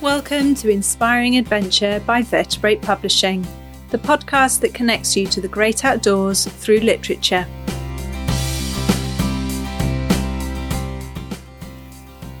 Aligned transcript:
Welcome 0.00 0.54
to 0.54 0.70
Inspiring 0.70 1.38
Adventure 1.38 2.00
by 2.06 2.22
Vertebrate 2.22 2.80
Publishing, 2.80 3.44
the 3.90 3.98
podcast 3.98 4.60
that 4.60 4.72
connects 4.72 5.16
you 5.16 5.26
to 5.26 5.40
the 5.40 5.48
great 5.48 5.84
outdoors 5.84 6.46
through 6.46 6.78
literature. 6.78 7.44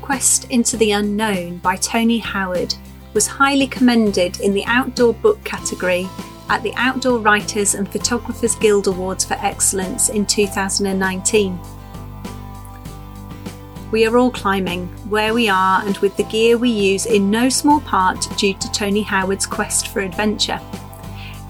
Quest 0.00 0.48
into 0.52 0.76
the 0.76 0.92
Unknown 0.92 1.56
by 1.58 1.74
Tony 1.74 2.18
Howard 2.18 2.76
was 3.12 3.26
highly 3.26 3.66
commended 3.66 4.38
in 4.38 4.54
the 4.54 4.64
outdoor 4.66 5.12
book 5.14 5.42
category 5.42 6.08
at 6.48 6.62
the 6.62 6.72
Outdoor 6.76 7.18
Writers 7.18 7.74
and 7.74 7.90
Photographers 7.90 8.54
Guild 8.54 8.86
Awards 8.86 9.24
for 9.24 9.34
Excellence 9.34 10.10
in 10.10 10.26
2019. 10.26 11.58
We 13.90 14.06
are 14.06 14.18
all 14.18 14.30
climbing, 14.30 14.86
where 15.08 15.32
we 15.32 15.48
are 15.48 15.82
and 15.82 15.96
with 15.98 16.14
the 16.18 16.24
gear 16.24 16.58
we 16.58 16.68
use 16.68 17.06
in 17.06 17.30
no 17.30 17.48
small 17.48 17.80
part 17.80 18.26
due 18.36 18.52
to 18.52 18.72
Tony 18.72 19.00
Howard's 19.00 19.46
quest 19.46 19.88
for 19.88 20.00
adventure. 20.00 20.60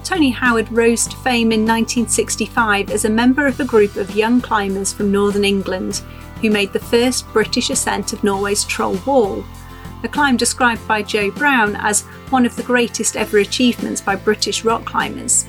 Tony 0.05 0.29
Howard 0.29 0.71
rose 0.71 1.05
to 1.07 1.17
fame 1.17 1.51
in 1.51 1.65
1965 1.65 2.91
as 2.91 3.03
a 3.03 3.09
member 3.09 3.45
of 3.45 3.59
a 3.59 3.65
group 3.65 3.97
of 3.97 4.15
young 4.15 4.39
climbers 4.39 4.93
from 4.93 5.11
northern 5.11 5.43
England 5.43 6.01
who 6.41 6.49
made 6.49 6.71
the 6.71 6.79
first 6.79 7.27
British 7.33 7.69
ascent 7.69 8.13
of 8.13 8.23
Norway's 8.23 8.63
Troll 8.63 8.97
Wall, 9.05 9.43
a 10.03 10.07
climb 10.07 10.37
described 10.37 10.87
by 10.87 11.03
Joe 11.03 11.31
Brown 11.31 11.75
as 11.75 12.03
one 12.29 12.45
of 12.45 12.55
the 12.55 12.63
greatest 12.63 13.17
ever 13.17 13.39
achievements 13.39 13.99
by 13.99 14.15
British 14.15 14.63
rock 14.63 14.85
climbers. 14.85 15.45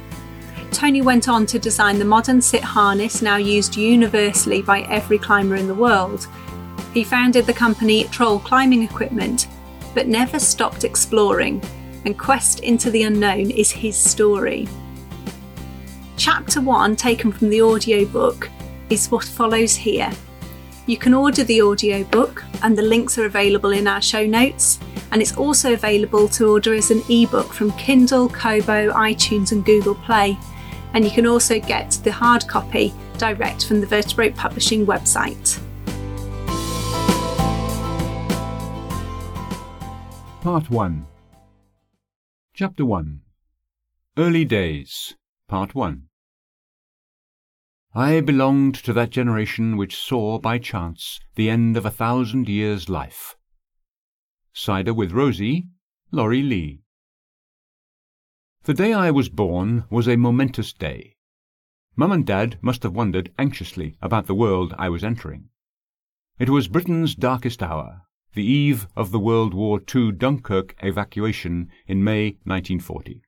Tony 0.73 1.03
went 1.03 1.29
on 1.29 1.47
to 1.47 1.59
design 1.59 2.01
the 2.01 2.05
modern 2.05 2.43
sit 2.43 2.63
harness 2.63 3.23
now 3.23 3.37
used 3.37 3.77
universally 3.77 4.61
by 4.61 4.81
every 4.83 5.19
climber 5.19 5.55
in 5.55 5.69
the 5.69 5.75
world, 5.75 6.27
he 6.93 7.05
founded 7.05 7.47
the 7.47 7.53
company 7.53 8.05
Troll 8.05 8.39
Climbing 8.41 8.83
Equipment, 8.83 9.47
but 9.95 10.09
never 10.09 10.39
stopped 10.39 10.85
exploring, 10.85 11.63
and 12.05 12.19
Quest 12.19 12.61
into 12.61 12.91
the 12.91 13.03
Unknown 13.05 13.51
is 13.51 13.71
his 13.71 13.97
story. 13.97 14.69
Chapter 16.17 16.61
1, 16.61 16.97
taken 16.97 17.33
from 17.33 17.51
the 17.51 17.63
audiobook, 17.63 18.51
is 18.91 19.11
what 19.11 19.25
follows 19.25 19.77
here. 19.77 20.11
You 20.87 20.97
can 20.97 21.15
order 21.15 21.45
the 21.45 21.63
audiobook, 21.63 22.45
and 22.63 22.77
the 22.77 22.83
links 22.83 23.17
are 23.19 23.27
available 23.27 23.71
in 23.71 23.87
our 23.87 24.03
show 24.03 24.27
notes, 24.27 24.81
and 25.13 25.23
it's 25.23 25.37
also 25.37 25.73
available 25.73 26.29
to 26.29 26.49
order 26.49 26.75
as 26.75 26.91
an 26.91 27.03
ebook 27.09 27.53
from 27.53 27.73
Kindle, 27.73 28.29
Kobo, 28.29 28.93
iTunes, 28.93 29.53
and 29.53 29.65
Google 29.65 29.95
Play. 29.95 30.37
And 30.95 31.05
you 31.05 31.11
can 31.11 31.27
also 31.27 31.61
get 31.61 31.93
the 32.03 32.13
hard 32.13 32.47
copy 32.49 32.93
direct 33.19 33.67
from 33.67 33.81
the 33.81 33.87
Vertebrate 33.87 34.35
Publishing 34.35 34.87
website. 34.87 35.61
Part 40.41 40.71
1 40.71 41.07
Chapter 42.55 42.87
1 42.87 43.21
Early 44.17 44.47
Days 44.47 45.15
Part 45.49 45.75
1 45.75 46.05
I 47.95 48.23
belonged 48.23 48.75
to 48.77 48.95
that 48.95 49.11
generation 49.11 49.77
which 49.77 49.95
saw, 49.95 50.39
by 50.39 50.57
chance, 50.57 51.21
the 51.35 51.51
end 51.51 51.77
of 51.77 51.85
a 51.85 51.91
thousand 51.91 52.49
years' 52.49 52.89
life. 52.89 53.37
Cider 54.55 54.95
with 54.95 55.13
Rosie, 55.13 55.69
Laurie 56.11 56.43
Lee. 56.43 56.85
The 58.63 58.73
day 58.73 58.95
I 58.95 59.11
was 59.11 59.29
born 59.29 59.85
was 59.91 60.09
a 60.09 60.17
momentous 60.17 60.73
day. 60.73 61.17
Mum 61.97 62.13
and 62.13 62.25
Dad 62.25 62.59
must 62.63 62.83
have 62.85 62.95
wondered 62.95 63.31
anxiously 63.39 63.99
about 64.01 64.27
the 64.27 64.35
world 64.35 64.75
I 64.79 64.89
was 64.89 65.05
entering. 65.05 65.51
It 66.39 66.49
was 66.49 66.67
Britain's 66.67 67.15
darkest 67.15 67.63
hour, 67.63 68.07
the 68.35 68.45
eve 68.45 68.87
of 68.97 69.11
the 69.11 69.19
World 69.19 69.55
War 69.55 69.81
II 69.95 70.13
Dunkirk 70.13 70.77
evacuation 70.83 71.69
in 71.87 72.05
May 72.05 72.37
1940. 72.45 73.23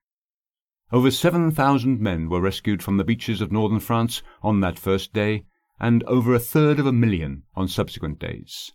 Over 0.92 1.10
7,000 1.10 2.00
men 2.00 2.28
were 2.28 2.40
rescued 2.40 2.82
from 2.82 2.98
the 2.98 3.04
beaches 3.04 3.40
of 3.40 3.50
northern 3.50 3.80
France 3.80 4.22
on 4.42 4.60
that 4.60 4.78
first 4.78 5.12
day, 5.12 5.44
and 5.80 6.04
over 6.04 6.34
a 6.34 6.38
third 6.38 6.78
of 6.78 6.86
a 6.86 6.92
million 6.92 7.42
on 7.54 7.66
subsequent 7.66 8.18
days. 8.18 8.72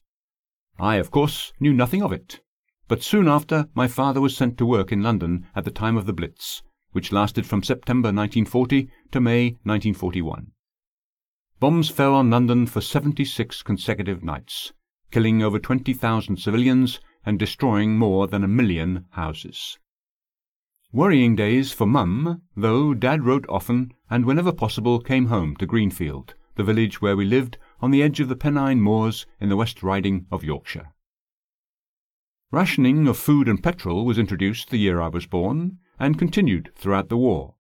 I, 0.80 0.96
of 0.96 1.12
course, 1.12 1.54
knew 1.60 1.74
nothing 1.74 2.04
of 2.04 2.12
it, 2.12 2.42
but 2.88 3.04
soon 3.04 3.28
after 3.28 3.70
my 3.74 3.88
father 3.88 4.20
was 4.20 4.36
sent 4.36 4.58
to 4.58 4.66
work 4.66 4.92
in 4.92 5.04
London 5.04 5.48
at 5.56 5.64
the 5.64 5.72
time 5.72 5.96
of 5.96 6.06
the 6.06 6.14
Blitz, 6.14 6.62
which 6.92 7.12
lasted 7.12 7.46
from 7.46 7.64
September 7.64 8.08
1940 8.08 8.90
to 9.12 9.22
May 9.22 9.52
1941. 9.64 10.52
Bombs 11.60 11.90
fell 11.90 12.14
on 12.14 12.30
London 12.30 12.66
for 12.66 12.82
76 12.82 13.64
consecutive 13.64 14.24
nights, 14.24 14.74
killing 15.12 15.42
over 15.42 15.60
20,000 15.60 16.38
civilians 16.38 17.00
and 17.26 17.38
destroying 17.38 17.98
more 17.98 18.28
than 18.28 18.44
a 18.44 18.48
million 18.48 19.06
houses. 19.12 19.78
Worrying 20.94 21.36
days 21.36 21.74
for 21.74 21.86
Mum, 21.86 22.42
though 22.56 22.94
Dad 22.94 23.24
wrote 23.24 23.46
often 23.50 23.94
and 24.10 24.26
whenever 24.26 24.52
possible 24.52 25.00
came 25.00 25.26
home 25.26 25.56
to 25.58 25.66
Greenfield, 25.66 26.34
the 26.56 26.64
village 26.64 27.02
where 27.02 27.18
we 27.18 27.26
lived 27.26 27.58
on 27.82 27.92
the 27.92 28.02
edge 28.02 28.20
of 28.20 28.30
the 28.30 28.36
Pennine 28.36 28.82
Moors 28.82 29.26
in 29.40 29.50
the 29.50 29.58
West 29.58 29.84
Riding 29.84 30.26
of 30.32 30.44
Yorkshire. 30.44 30.94
Rationing 32.52 33.08
of 33.08 33.18
food 33.18 33.50
and 33.50 33.62
petrol 33.62 34.06
was 34.06 34.18
introduced 34.18 34.70
the 34.70 34.78
year 34.78 35.02
I 35.02 35.10
was 35.10 35.26
born, 35.26 35.80
and 36.00 36.18
continued 36.18 36.72
throughout 36.76 37.10
the 37.10 37.18
war. 37.18 37.56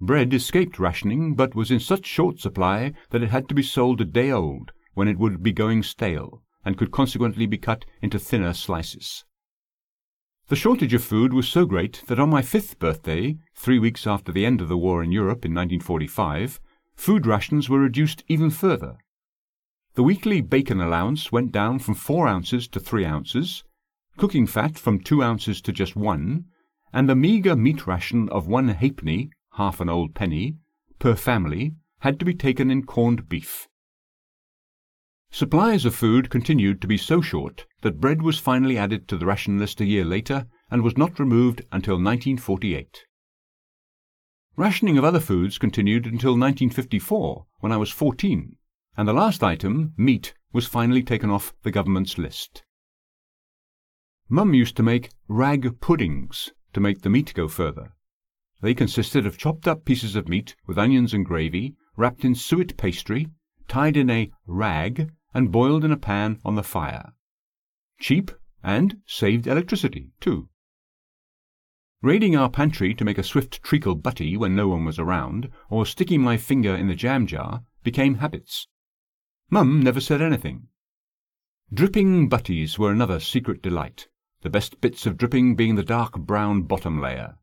Bread 0.00 0.32
escaped 0.32 0.78
rationing, 0.78 1.34
but 1.34 1.54
was 1.54 1.70
in 1.70 1.80
such 1.80 2.06
short 2.06 2.38
supply 2.38 2.92
that 3.10 3.22
it 3.22 3.30
had 3.30 3.48
to 3.48 3.54
be 3.54 3.62
sold 3.62 4.00
a 4.00 4.04
day 4.04 4.30
old, 4.30 4.72
when 4.94 5.08
it 5.08 5.18
would 5.18 5.42
be 5.42 5.52
going 5.52 5.82
stale, 5.82 6.42
and 6.64 6.76
could 6.76 6.90
consequently 6.90 7.46
be 7.46 7.58
cut 7.58 7.84
into 8.00 8.18
thinner 8.18 8.52
slices. 8.52 9.24
The 10.48 10.56
shortage 10.56 10.92
of 10.92 11.02
food 11.02 11.32
was 11.32 11.48
so 11.48 11.64
great 11.64 12.02
that 12.08 12.18
on 12.18 12.28
my 12.28 12.42
fifth 12.42 12.78
birthday, 12.78 13.38
three 13.54 13.78
weeks 13.78 14.06
after 14.06 14.32
the 14.32 14.44
end 14.44 14.60
of 14.60 14.68
the 14.68 14.76
war 14.76 15.02
in 15.02 15.12
Europe 15.12 15.44
in 15.44 15.54
1945, 15.54 16.60
food 16.94 17.26
rations 17.26 17.68
were 17.68 17.80
reduced 17.80 18.22
even 18.28 18.50
further. 18.50 18.98
The 19.94 20.02
weekly 20.02 20.40
bacon 20.40 20.80
allowance 20.80 21.32
went 21.32 21.52
down 21.52 21.78
from 21.78 21.94
four 21.94 22.26
ounces 22.26 22.68
to 22.68 22.80
three 22.80 23.04
ounces, 23.04 23.64
cooking 24.16 24.46
fat 24.46 24.78
from 24.78 25.00
two 25.00 25.22
ounces 25.22 25.62
to 25.62 25.72
just 25.72 25.96
one, 25.96 26.46
and 26.92 27.08
the 27.08 27.16
meagre 27.16 27.56
meat 27.56 27.86
ration 27.86 28.28
of 28.28 28.46
one 28.46 28.68
halfpenny, 28.68 29.30
half 29.52 29.80
an 29.80 29.88
old 29.88 30.14
penny, 30.14 30.56
per 30.98 31.14
family 31.14 31.74
had 32.00 32.18
to 32.18 32.24
be 32.24 32.34
taken 32.34 32.70
in 32.70 32.84
corned 32.84 33.28
beef. 33.28 33.68
Supplies 35.34 35.86
of 35.86 35.94
food 35.94 36.28
continued 36.28 36.82
to 36.82 36.86
be 36.86 36.98
so 36.98 37.22
short 37.22 37.64
that 37.80 38.02
bread 38.02 38.20
was 38.20 38.38
finally 38.38 38.76
added 38.76 39.08
to 39.08 39.16
the 39.16 39.24
ration 39.24 39.58
list 39.58 39.80
a 39.80 39.86
year 39.86 40.04
later 40.04 40.46
and 40.70 40.82
was 40.82 40.98
not 40.98 41.18
removed 41.18 41.62
until 41.72 41.94
1948. 41.94 43.06
Rationing 44.56 44.98
of 44.98 45.04
other 45.04 45.20
foods 45.20 45.56
continued 45.56 46.04
until 46.04 46.32
1954, 46.32 47.46
when 47.60 47.72
I 47.72 47.78
was 47.78 47.90
14, 47.90 48.56
and 48.94 49.08
the 49.08 49.14
last 49.14 49.42
item, 49.42 49.94
meat, 49.96 50.34
was 50.52 50.66
finally 50.66 51.02
taken 51.02 51.30
off 51.30 51.54
the 51.62 51.70
government's 51.70 52.18
list. 52.18 52.62
Mum 54.28 54.52
used 54.52 54.76
to 54.76 54.82
make 54.82 55.12
rag 55.28 55.80
puddings 55.80 56.50
to 56.74 56.80
make 56.80 57.00
the 57.00 57.10
meat 57.10 57.32
go 57.32 57.48
further. 57.48 57.94
They 58.60 58.74
consisted 58.74 59.24
of 59.24 59.38
chopped 59.38 59.66
up 59.66 59.86
pieces 59.86 60.14
of 60.14 60.28
meat 60.28 60.56
with 60.66 60.78
onions 60.78 61.14
and 61.14 61.24
gravy, 61.24 61.74
wrapped 61.96 62.22
in 62.22 62.34
suet 62.34 62.76
pastry, 62.76 63.28
tied 63.66 63.96
in 63.96 64.10
a 64.10 64.30
rag, 64.46 65.10
and 65.34 65.52
boiled 65.52 65.84
in 65.84 65.92
a 65.92 65.96
pan 65.96 66.38
on 66.44 66.54
the 66.54 66.62
fire. 66.62 67.12
Cheap 67.98 68.30
and 68.62 69.00
saved 69.06 69.46
electricity, 69.46 70.12
too. 70.20 70.48
Raiding 72.02 72.34
our 72.34 72.50
pantry 72.50 72.94
to 72.94 73.04
make 73.04 73.18
a 73.18 73.22
swift 73.22 73.62
treacle 73.62 73.94
butty 73.94 74.36
when 74.36 74.56
no 74.56 74.68
one 74.68 74.84
was 74.84 74.98
around, 74.98 75.48
or 75.70 75.86
sticking 75.86 76.20
my 76.20 76.36
finger 76.36 76.74
in 76.74 76.88
the 76.88 76.94
jam 76.94 77.26
jar, 77.26 77.62
became 77.84 78.16
habits. 78.16 78.66
Mum 79.50 79.82
never 79.82 80.00
said 80.00 80.20
anything. 80.20 80.68
Dripping 81.72 82.28
butties 82.28 82.78
were 82.78 82.90
another 82.90 83.20
secret 83.20 83.62
delight, 83.62 84.08
the 84.42 84.50
best 84.50 84.80
bits 84.80 85.06
of 85.06 85.16
dripping 85.16 85.54
being 85.54 85.76
the 85.76 85.82
dark 85.82 86.18
brown 86.18 86.62
bottom 86.62 87.00
layer. 87.00 87.36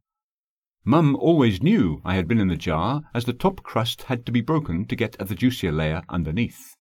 Mum 0.83 1.15
always 1.15 1.63
knew 1.63 2.01
I 2.03 2.15
had 2.15 2.27
been 2.27 2.39
in 2.39 2.47
the 2.47 2.55
jar, 2.55 3.03
as 3.13 3.25
the 3.25 3.33
top 3.33 3.63
crust 3.63 4.03
had 4.03 4.25
to 4.25 4.31
be 4.31 4.41
broken 4.41 4.85
to 4.87 4.95
get 4.95 5.15
at 5.19 5.29
the 5.29 5.35
juicier 5.35 5.71
layer 5.71 6.03
underneath. 6.09 6.75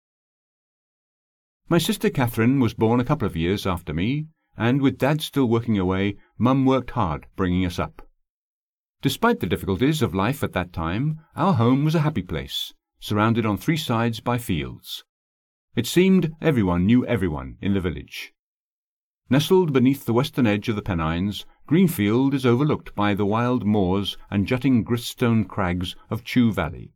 My 1.68 1.78
sister 1.78 2.10
Catherine 2.10 2.60
was 2.60 2.74
born 2.74 3.00
a 3.00 3.04
couple 3.04 3.26
of 3.26 3.36
years 3.36 3.66
after 3.66 3.92
me, 3.92 4.28
and 4.56 4.80
with 4.80 4.98
Dad 4.98 5.20
still 5.20 5.46
working 5.46 5.76
away, 5.76 6.16
Mum 6.38 6.64
worked 6.64 6.92
hard 6.92 7.26
bringing 7.34 7.66
us 7.66 7.80
up. 7.80 8.06
Despite 9.02 9.40
the 9.40 9.48
difficulties 9.48 10.00
of 10.00 10.14
life 10.14 10.44
at 10.44 10.52
that 10.52 10.72
time, 10.72 11.18
our 11.34 11.54
home 11.54 11.84
was 11.84 11.96
a 11.96 12.02
happy 12.02 12.22
place, 12.22 12.72
surrounded 13.00 13.44
on 13.44 13.56
three 13.56 13.76
sides 13.76 14.20
by 14.20 14.38
fields. 14.38 15.02
It 15.74 15.88
seemed 15.88 16.36
everyone 16.40 16.86
knew 16.86 17.04
everyone 17.04 17.56
in 17.60 17.74
the 17.74 17.80
village. 17.80 18.32
Nestled 19.28 19.72
beneath 19.72 20.06
the 20.06 20.12
western 20.12 20.46
edge 20.46 20.68
of 20.68 20.76
the 20.76 20.82
Pennines, 20.82 21.46
Greenfield 21.66 22.32
is 22.32 22.46
overlooked 22.46 22.94
by 22.94 23.12
the 23.12 23.26
wild 23.26 23.66
moors 23.66 24.16
and 24.30 24.46
jutting 24.46 24.84
gritstone 24.84 25.48
crags 25.48 25.96
of 26.10 26.22
Chew 26.22 26.52
Valley. 26.52 26.92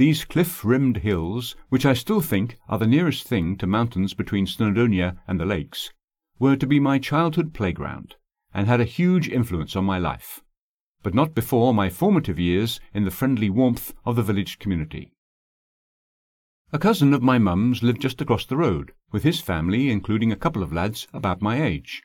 These 0.00 0.24
cliff-rimmed 0.24 0.96
hills, 0.96 1.56
which 1.68 1.84
I 1.84 1.92
still 1.92 2.22
think 2.22 2.56
are 2.70 2.78
the 2.78 2.86
nearest 2.86 3.28
thing 3.28 3.58
to 3.58 3.66
mountains 3.66 4.14
between 4.14 4.46
Snowdonia 4.46 5.18
and 5.28 5.38
the 5.38 5.44
lakes, 5.44 5.92
were 6.38 6.56
to 6.56 6.66
be 6.66 6.80
my 6.80 6.98
childhood 6.98 7.52
playground, 7.52 8.14
and 8.54 8.66
had 8.66 8.80
a 8.80 8.84
huge 8.84 9.28
influence 9.28 9.76
on 9.76 9.84
my 9.84 9.98
life, 9.98 10.40
but 11.02 11.12
not 11.12 11.34
before 11.34 11.74
my 11.74 11.90
formative 11.90 12.38
years 12.38 12.80
in 12.94 13.04
the 13.04 13.10
friendly 13.10 13.50
warmth 13.50 13.92
of 14.06 14.16
the 14.16 14.22
village 14.22 14.58
community. 14.58 15.12
A 16.72 16.78
cousin 16.78 17.12
of 17.12 17.20
my 17.20 17.36
mum's 17.36 17.82
lived 17.82 18.00
just 18.00 18.22
across 18.22 18.46
the 18.46 18.56
road, 18.56 18.92
with 19.12 19.22
his 19.22 19.42
family, 19.42 19.90
including 19.90 20.32
a 20.32 20.42
couple 20.44 20.62
of 20.62 20.72
lads 20.72 21.08
about 21.12 21.42
my 21.42 21.62
age. 21.62 22.02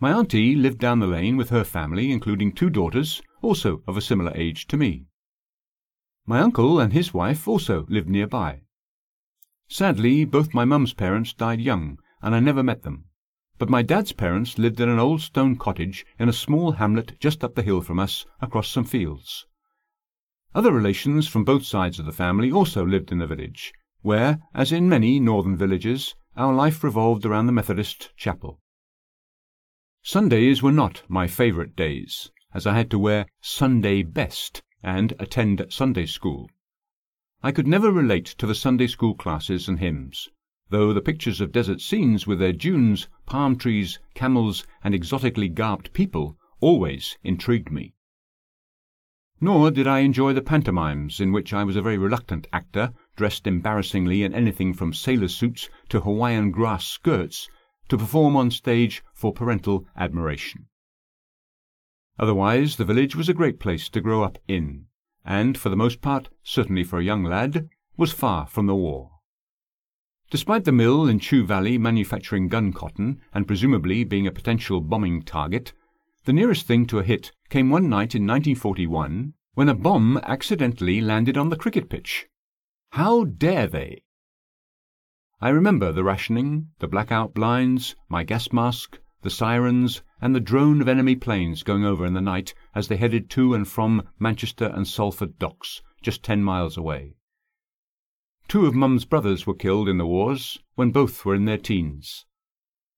My 0.00 0.12
auntie 0.12 0.54
lived 0.54 0.80
down 0.80 0.98
the 0.98 1.06
lane 1.06 1.38
with 1.38 1.48
her 1.48 1.64
family, 1.64 2.12
including 2.12 2.52
two 2.52 2.68
daughters, 2.68 3.22
also 3.40 3.82
of 3.86 3.96
a 3.96 4.02
similar 4.02 4.32
age 4.34 4.66
to 4.66 4.76
me. 4.76 5.06
My 6.26 6.40
uncle 6.40 6.78
and 6.78 6.92
his 6.92 7.14
wife 7.14 7.48
also 7.48 7.86
lived 7.88 8.08
nearby. 8.08 8.62
Sadly, 9.68 10.24
both 10.24 10.54
my 10.54 10.64
mum's 10.64 10.92
parents 10.92 11.32
died 11.32 11.60
young, 11.60 11.98
and 12.20 12.34
I 12.34 12.40
never 12.40 12.62
met 12.62 12.82
them. 12.82 13.06
But 13.58 13.68
my 13.70 13.82
dad's 13.82 14.12
parents 14.12 14.58
lived 14.58 14.80
in 14.80 14.88
an 14.88 14.98
old 14.98 15.20
stone 15.20 15.56
cottage 15.56 16.04
in 16.18 16.28
a 16.28 16.32
small 16.32 16.72
hamlet 16.72 17.16
just 17.20 17.44
up 17.44 17.54
the 17.54 17.62
hill 17.62 17.80
from 17.80 17.98
us, 17.98 18.26
across 18.40 18.68
some 18.68 18.84
fields. 18.84 19.46
Other 20.54 20.72
relations 20.72 21.28
from 21.28 21.44
both 21.44 21.64
sides 21.64 21.98
of 21.98 22.06
the 22.06 22.12
family 22.12 22.50
also 22.50 22.84
lived 22.84 23.12
in 23.12 23.18
the 23.18 23.26
village, 23.26 23.72
where, 24.00 24.40
as 24.54 24.72
in 24.72 24.88
many 24.88 25.20
northern 25.20 25.56
villages, 25.56 26.14
our 26.36 26.54
life 26.54 26.82
revolved 26.82 27.24
around 27.24 27.46
the 27.46 27.52
Methodist 27.52 28.12
chapel. 28.16 28.60
Sundays 30.02 30.62
were 30.62 30.72
not 30.72 31.02
my 31.06 31.26
favourite 31.26 31.76
days, 31.76 32.30
as 32.54 32.66
I 32.66 32.74
had 32.74 32.90
to 32.90 32.98
wear 32.98 33.26
Sunday 33.40 34.02
best 34.02 34.62
and 34.82 35.12
attend 35.18 35.66
Sunday 35.68 36.06
school. 36.06 36.50
I 37.42 37.52
could 37.52 37.66
never 37.66 37.90
relate 37.90 38.26
to 38.26 38.46
the 38.46 38.54
Sunday 38.54 38.86
school 38.86 39.14
classes 39.14 39.68
and 39.68 39.78
hymns, 39.78 40.28
though 40.70 40.92
the 40.92 41.00
pictures 41.00 41.40
of 41.40 41.52
desert 41.52 41.80
scenes 41.80 42.26
with 42.26 42.38
their 42.38 42.52
dunes, 42.52 43.08
palm 43.26 43.56
trees, 43.56 43.98
camels, 44.14 44.66
and 44.84 44.94
exotically 44.94 45.48
garbed 45.48 45.92
people 45.92 46.36
always 46.60 47.18
intrigued 47.24 47.72
me. 47.72 47.94
Nor 49.40 49.70
did 49.70 49.86
I 49.86 50.00
enjoy 50.00 50.34
the 50.34 50.42
pantomimes 50.42 51.20
in 51.20 51.32
which 51.32 51.52
I 51.52 51.64
was 51.64 51.76
a 51.76 51.82
very 51.82 51.98
reluctant 51.98 52.46
actor, 52.52 52.92
dressed 53.16 53.46
embarrassingly 53.46 54.22
in 54.22 54.34
anything 54.34 54.74
from 54.74 54.92
sailor 54.92 55.28
suits 55.28 55.68
to 55.88 56.00
Hawaiian 56.00 56.50
grass 56.50 56.86
skirts, 56.86 57.48
to 57.88 57.98
perform 57.98 58.36
on 58.36 58.50
stage 58.50 59.02
for 59.14 59.32
parental 59.32 59.86
admiration. 59.96 60.66
Otherwise, 62.18 62.76
the 62.76 62.84
village 62.84 63.16
was 63.16 63.28
a 63.28 63.34
great 63.34 63.58
place 63.58 63.88
to 63.88 64.00
grow 64.00 64.22
up 64.22 64.38
in, 64.48 64.86
and, 65.24 65.56
for 65.56 65.68
the 65.68 65.76
most 65.76 66.00
part, 66.00 66.28
certainly 66.42 66.84
for 66.84 66.98
a 66.98 67.04
young 67.04 67.24
lad, 67.24 67.68
was 67.96 68.12
far 68.12 68.46
from 68.46 68.66
the 68.66 68.74
war. 68.74 69.10
Despite 70.30 70.64
the 70.64 70.72
mill 70.72 71.08
in 71.08 71.18
Chew 71.18 71.44
Valley 71.44 71.76
manufacturing 71.76 72.48
gun 72.48 72.72
cotton 72.72 73.20
and 73.34 73.46
presumably 73.46 74.04
being 74.04 74.26
a 74.26 74.32
potential 74.32 74.80
bombing 74.80 75.22
target, 75.22 75.72
the 76.24 76.32
nearest 76.32 76.66
thing 76.66 76.86
to 76.86 76.98
a 76.98 77.02
hit 77.02 77.32
came 77.48 77.70
one 77.70 77.88
night 77.88 78.14
in 78.14 78.26
1941 78.26 79.34
when 79.54 79.68
a 79.68 79.74
bomb 79.74 80.18
accidentally 80.18 81.00
landed 81.00 81.36
on 81.36 81.48
the 81.48 81.56
cricket 81.56 81.88
pitch. 81.88 82.28
How 82.90 83.24
dare 83.24 83.66
they? 83.66 84.02
I 85.40 85.48
remember 85.48 85.90
the 85.90 86.04
rationing, 86.04 86.68
the 86.78 86.88
blackout 86.88 87.34
blinds, 87.34 87.96
my 88.08 88.22
gas 88.22 88.52
mask, 88.52 89.00
the 89.22 89.30
sirens, 89.30 90.02
and 90.20 90.34
the 90.34 90.40
drone 90.40 90.80
of 90.80 90.88
enemy 90.88 91.14
planes 91.14 91.62
going 91.62 91.84
over 91.84 92.06
in 92.06 92.14
the 92.14 92.20
night 92.20 92.54
as 92.74 92.88
they 92.88 92.96
headed 92.96 93.28
to 93.30 93.54
and 93.54 93.68
from 93.68 94.02
Manchester 94.18 94.66
and 94.66 94.86
Salford 94.86 95.38
docks, 95.38 95.82
just 96.02 96.22
ten 96.22 96.42
miles 96.42 96.76
away. 96.76 97.14
Two 98.48 98.66
of 98.66 98.74
Mum's 98.74 99.04
brothers 99.04 99.46
were 99.46 99.54
killed 99.54 99.88
in 99.88 99.98
the 99.98 100.06
wars 100.06 100.58
when 100.74 100.90
both 100.90 101.24
were 101.24 101.34
in 101.34 101.44
their 101.44 101.58
teens. 101.58 102.26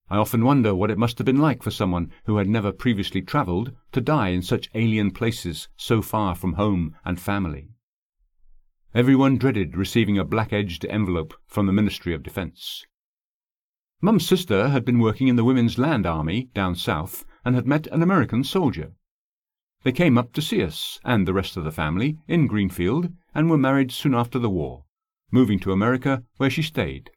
I 0.09 0.17
often 0.17 0.43
wonder 0.43 0.75
what 0.75 0.91
it 0.91 0.97
must 0.97 1.17
have 1.17 1.25
been 1.25 1.39
like 1.39 1.63
for 1.63 1.71
someone 1.71 2.11
who 2.25 2.37
had 2.37 2.47
never 2.47 2.71
previously 2.71 3.21
travelled 3.21 3.71
to 3.91 4.01
die 4.01 4.29
in 4.29 4.41
such 4.41 4.69
alien 4.73 5.11
places 5.11 5.67
so 5.75 6.01
far 6.01 6.35
from 6.35 6.53
home 6.53 6.95
and 7.05 7.19
family. 7.19 7.69
Everyone 8.95 9.37
dreaded 9.37 9.75
receiving 9.75 10.19
a 10.19 10.23
black-edged 10.23 10.85
envelope 10.85 11.33
from 11.47 11.65
the 11.65 11.73
Ministry 11.73 12.13
of 12.13 12.21
Defence. 12.21 12.85
Mum's 14.03 14.27
sister 14.27 14.67
had 14.67 14.83
been 14.83 14.99
working 14.99 15.29
in 15.29 15.37
the 15.37 15.45
Women's 15.45 15.77
Land 15.77 16.05
Army 16.05 16.49
down 16.53 16.75
south 16.75 17.23
and 17.45 17.55
had 17.55 17.65
met 17.65 17.87
an 17.87 18.03
American 18.03 18.43
soldier. 18.43 18.91
They 19.83 19.93
came 19.93 20.17
up 20.17 20.33
to 20.33 20.41
see 20.41 20.61
us 20.61 20.99
and 21.05 21.25
the 21.25 21.33
rest 21.33 21.55
of 21.55 21.63
the 21.63 21.71
family 21.71 22.17
in 22.27 22.47
Greenfield 22.47 23.13
and 23.33 23.49
were 23.49 23.57
married 23.57 23.93
soon 23.93 24.13
after 24.13 24.39
the 24.39 24.49
war, 24.49 24.83
moving 25.31 25.57
to 25.59 25.71
America 25.71 26.21
where 26.35 26.49
she 26.49 26.61
stayed, 26.61 27.11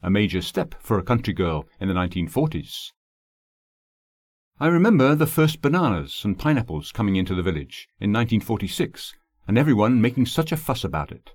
a 0.00 0.10
major 0.10 0.40
step 0.40 0.76
for 0.78 0.96
a 0.96 1.02
country 1.02 1.34
girl 1.34 1.66
in 1.80 1.88
the 1.88 1.94
1940s. 1.94 2.92
I 4.60 4.68
remember 4.68 5.16
the 5.16 5.26
first 5.26 5.60
bananas 5.60 6.24
and 6.24 6.38
pineapples 6.38 6.92
coming 6.92 7.16
into 7.16 7.34
the 7.34 7.42
village 7.42 7.88
in 7.98 8.12
1946 8.12 9.12
and 9.48 9.58
everyone 9.58 10.00
making 10.00 10.26
such 10.26 10.52
a 10.52 10.56
fuss 10.56 10.84
about 10.84 11.10
it. 11.10 11.32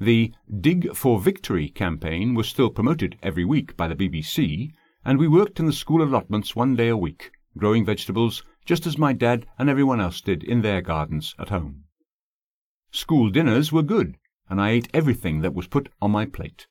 The 0.00 0.32
Dig 0.60 0.94
for 0.94 1.18
Victory 1.18 1.68
campaign 1.68 2.34
was 2.34 2.48
still 2.48 2.70
promoted 2.70 3.18
every 3.20 3.44
week 3.44 3.76
by 3.76 3.88
the 3.88 3.96
BBC, 3.96 4.72
and 5.04 5.18
we 5.18 5.26
worked 5.26 5.58
in 5.58 5.66
the 5.66 5.72
school 5.72 6.04
allotments 6.04 6.54
one 6.54 6.76
day 6.76 6.86
a 6.86 6.96
week, 6.96 7.32
growing 7.56 7.84
vegetables 7.84 8.44
just 8.64 8.86
as 8.86 8.96
my 8.96 9.12
dad 9.12 9.44
and 9.58 9.68
everyone 9.68 10.00
else 10.00 10.20
did 10.20 10.44
in 10.44 10.62
their 10.62 10.80
gardens 10.80 11.34
at 11.36 11.48
home. 11.48 11.82
School 12.92 13.28
dinners 13.28 13.72
were 13.72 13.82
good, 13.82 14.16
and 14.48 14.60
I 14.60 14.70
ate 14.70 14.88
everything 14.94 15.40
that 15.40 15.52
was 15.52 15.66
put 15.66 15.88
on 16.00 16.12
my 16.12 16.26
plate. 16.26 16.68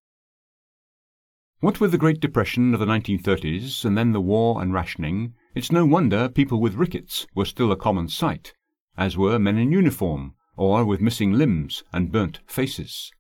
What 1.59 1.81
with 1.81 1.91
the 1.91 1.97
Great 1.97 2.21
Depression 2.21 2.73
of 2.73 2.79
the 2.79 2.85
1930s 2.85 3.83
and 3.83 3.97
then 3.97 4.13
the 4.13 4.21
war 4.21 4.61
and 4.61 4.73
rationing, 4.73 5.33
it's 5.53 5.69
no 5.69 5.85
wonder 5.85 6.29
people 6.29 6.61
with 6.61 6.75
rickets 6.75 7.27
were 7.35 7.43
still 7.43 7.73
a 7.73 7.75
common 7.75 8.07
sight, 8.07 8.53
as 8.95 9.17
were 9.17 9.37
men 9.37 9.57
in 9.57 9.73
uniform 9.73 10.33
or 10.55 10.85
with 10.85 11.01
missing 11.01 11.33
limbs 11.33 11.83
and 11.91 12.11
burnt 12.11 12.39
faces. 12.47 13.11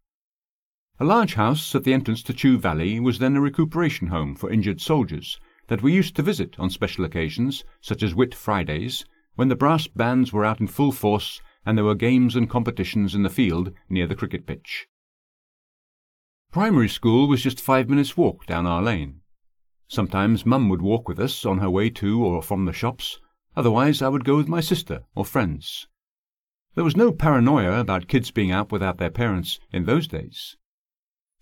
A 0.99 1.05
large 1.05 1.35
house 1.35 1.75
at 1.75 1.83
the 1.83 1.93
entrance 1.93 2.23
to 2.23 2.33
Chew 2.33 2.57
Valley 2.57 2.99
was 2.99 3.19
then 3.19 3.35
a 3.35 3.41
recuperation 3.41 4.07
home 4.07 4.33
for 4.33 4.49
injured 4.49 4.81
soldiers 4.81 5.39
that 5.67 5.83
we 5.83 5.93
used 5.93 6.15
to 6.15 6.23
visit 6.23 6.59
on 6.59 6.71
special 6.71 7.05
occasions, 7.05 7.63
such 7.81 8.01
as 8.01 8.15
Whit 8.15 8.33
Fridays, 8.33 9.05
when 9.35 9.47
the 9.47 9.55
brass 9.55 9.85
bands 9.85 10.33
were 10.33 10.43
out 10.43 10.59
in 10.59 10.65
full 10.65 10.91
force 10.91 11.39
and 11.63 11.77
there 11.77 11.85
were 11.85 11.93
games 11.93 12.35
and 12.35 12.49
competitions 12.49 13.13
in 13.13 13.21
the 13.21 13.29
field 13.29 13.73
near 13.89 14.07
the 14.07 14.15
cricket 14.15 14.47
pitch. 14.47 14.87
Primary 16.51 16.89
school 16.89 17.27
was 17.27 17.43
just 17.43 17.61
five 17.61 17.87
minutes' 17.87 18.17
walk 18.17 18.47
down 18.47 18.65
our 18.65 18.81
lane. 18.81 19.21
Sometimes 19.87 20.47
Mum 20.47 20.67
would 20.67 20.81
walk 20.81 21.07
with 21.07 21.19
us 21.19 21.45
on 21.45 21.59
her 21.59 21.69
way 21.69 21.91
to 21.91 22.25
or 22.25 22.41
from 22.41 22.65
the 22.65 22.73
shops, 22.73 23.19
otherwise 23.55 24.01
I 24.01 24.09
would 24.09 24.25
go 24.25 24.35
with 24.35 24.47
my 24.47 24.61
sister 24.61 25.03
or 25.13 25.25
friends. 25.25 25.87
There 26.73 26.83
was 26.83 26.97
no 26.97 27.11
paranoia 27.11 27.79
about 27.79 28.07
kids 28.07 28.31
being 28.31 28.49
out 28.49 28.71
without 28.71 28.97
their 28.97 29.11
parents 29.11 29.59
in 29.71 29.85
those 29.85 30.07
days. 30.07 30.57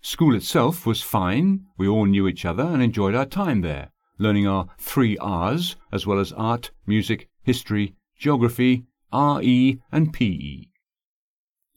School 0.08 0.36
itself 0.36 0.86
was 0.86 1.02
fine, 1.02 1.66
we 1.76 1.88
all 1.88 2.04
knew 2.04 2.28
each 2.28 2.44
other 2.44 2.62
and 2.62 2.80
enjoyed 2.80 3.16
our 3.16 3.26
time 3.26 3.62
there, 3.62 3.90
learning 4.18 4.46
our 4.46 4.68
three 4.78 5.18
R's, 5.18 5.74
as 5.90 6.06
well 6.06 6.20
as 6.20 6.30
art, 6.34 6.70
music, 6.86 7.28
history, 7.42 7.96
geography, 8.16 8.86
RE, 9.12 9.82
and 9.90 10.12
PE. 10.12 10.66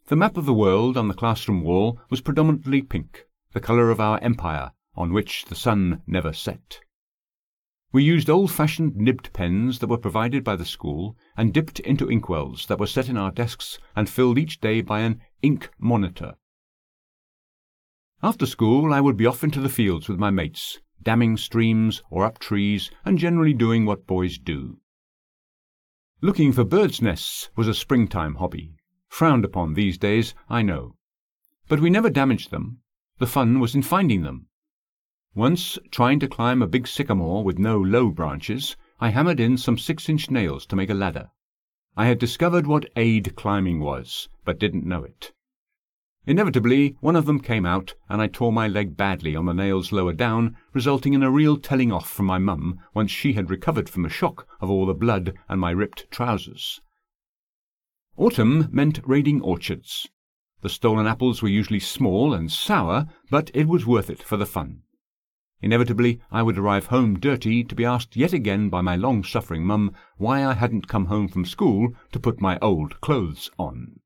The 0.05 0.15
map 0.15 0.37
of 0.37 0.45
the 0.45 0.53
world 0.53 0.95
on 0.95 1.07
the 1.07 1.15
classroom 1.15 1.63
wall 1.63 1.99
was 2.11 2.21
predominantly 2.21 2.83
pink, 2.83 3.25
the 3.53 3.59
colour 3.59 3.89
of 3.89 3.99
our 3.99 4.19
empire, 4.19 4.73
on 4.93 5.11
which 5.11 5.45
the 5.45 5.55
sun 5.55 6.03
never 6.05 6.31
set. 6.31 6.81
We 7.91 8.03
used 8.03 8.29
old-fashioned 8.29 8.95
nibbed 8.95 9.33
pens 9.33 9.79
that 9.79 9.89
were 9.89 9.97
provided 9.97 10.43
by 10.43 10.55
the 10.55 10.65
school 10.65 11.17
and 11.35 11.51
dipped 11.51 11.79
into 11.79 12.05
inkwells 12.05 12.67
that 12.67 12.79
were 12.79 12.85
set 12.85 13.09
in 13.09 13.17
our 13.17 13.31
desks 13.31 13.79
and 13.95 14.07
filled 14.07 14.37
each 14.37 14.61
day 14.61 14.81
by 14.81 14.99
an 14.99 15.19
ink 15.41 15.71
monitor. 15.79 16.35
After 18.21 18.45
school 18.45 18.93
I 18.93 19.01
would 19.01 19.17
be 19.17 19.25
off 19.25 19.43
into 19.43 19.59
the 19.59 19.69
fields 19.69 20.09
with 20.09 20.19
my 20.19 20.29
mates, 20.29 20.79
damming 21.01 21.37
streams 21.37 22.03
or 22.09 22.25
up 22.25 22.39
trees 22.39 22.91
and 23.05 23.17
generally 23.17 23.53
doing 23.53 23.85
what 23.85 24.07
boys 24.07 24.37
do. 24.37 24.79
Looking 26.21 26.51
for 26.51 26.63
birds' 26.63 27.01
nests 27.01 27.49
was 27.55 27.67
a 27.67 27.73
springtime 27.73 28.35
hobby, 28.35 28.75
frowned 29.07 29.45
upon 29.45 29.73
these 29.73 29.97
days, 29.97 30.35
I 30.49 30.61
know. 30.61 30.95
But 31.67 31.79
we 31.79 31.89
never 31.89 32.09
damaged 32.09 32.51
them. 32.51 32.81
The 33.19 33.27
fun 33.27 33.59
was 33.59 33.73
in 33.73 33.83
finding 33.83 34.23
them 34.23 34.47
once, 35.35 35.77
trying 35.91 36.19
to 36.19 36.27
climb 36.27 36.61
a 36.61 36.67
big 36.67 36.87
sycamore 36.87 37.43
with 37.43 37.59
no 37.59 37.79
low 37.79 38.09
branches, 38.09 38.75
I 38.99 39.09
hammered 39.09 39.39
in 39.39 39.57
some 39.57 39.77
six-inch 39.77 40.31
nails 40.31 40.65
to 40.65 40.75
make 40.75 40.89
a 40.89 40.93
ladder. 40.95 41.29
I 41.95 42.07
had 42.07 42.17
discovered 42.17 42.65
what 42.65 42.89
aid 42.95 43.35
climbing 43.35 43.79
was, 43.79 44.27
but 44.43 44.59
didn't 44.59 44.85
know 44.85 45.03
it. 45.03 45.31
Inevitably, 46.25 46.95
one 46.99 47.15
of 47.15 47.25
them 47.25 47.39
came 47.39 47.65
out, 47.65 47.95
and 48.09 48.21
I 48.21 48.27
tore 48.27 48.51
my 48.51 48.67
leg 48.67 48.97
badly 48.97 49.35
on 49.35 49.45
the 49.45 49.53
nails 49.53 49.91
lower 49.91 50.13
down, 50.13 50.57
resulting 50.73 51.13
in 51.13 51.23
a 51.23 51.31
real 51.31 51.57
telling 51.57 51.91
off 51.91 52.09
from 52.09 52.25
my 52.25 52.37
mum 52.37 52.79
once 52.93 53.09
she 53.09 53.33
had 53.33 53.49
recovered 53.49 53.89
from 53.89 54.03
the 54.03 54.09
shock 54.09 54.47
of 54.59 54.69
all 54.69 54.85
the 54.85 54.93
blood 54.93 55.33
and 55.47 55.61
my 55.61 55.71
ripped 55.71 56.11
trousers. 56.11 56.81
Autumn 58.17 58.67
meant 58.69 58.99
raiding 59.05 59.41
orchards. 59.41 60.07
The 60.61 60.69
stolen 60.69 61.07
apples 61.07 61.41
were 61.41 61.47
usually 61.47 61.79
small 61.79 62.33
and 62.33 62.51
sour, 62.51 63.07
but 63.29 63.49
it 63.53 63.67
was 63.67 63.85
worth 63.85 64.09
it 64.09 64.21
for 64.21 64.35
the 64.35 64.45
fun. 64.45 64.81
Inevitably, 65.61 66.19
I 66.31 66.43
would 66.43 66.57
arrive 66.57 66.87
home 66.87 67.17
dirty 67.17 67.63
to 67.63 67.75
be 67.75 67.85
asked 67.85 68.17
yet 68.17 68.33
again 68.33 68.69
by 68.69 68.81
my 68.81 68.97
long 68.97 69.23
suffering 69.23 69.65
mum 69.65 69.93
why 70.17 70.45
I 70.45 70.53
hadn't 70.53 70.89
come 70.89 71.05
home 71.05 71.29
from 71.29 71.45
school 71.45 71.93
to 72.11 72.19
put 72.19 72.41
my 72.41 72.59
old 72.61 72.99
clothes 72.99 73.49
on. 73.57 74.01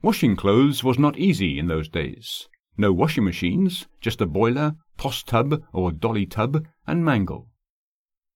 Washing 0.00 0.36
clothes 0.36 0.84
was 0.84 0.98
not 0.98 1.18
easy 1.18 1.58
in 1.58 1.66
those 1.66 1.88
days. 1.88 2.48
No 2.76 2.92
washing 2.92 3.24
machines, 3.24 3.88
just 4.00 4.20
a 4.20 4.26
boiler, 4.26 4.76
Toss 4.96 5.24
tub 5.24 5.64
or 5.72 5.90
dolly 5.90 6.24
tub, 6.24 6.64
and 6.86 7.04
mangle. 7.04 7.48